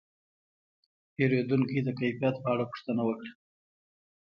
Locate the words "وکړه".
3.05-3.31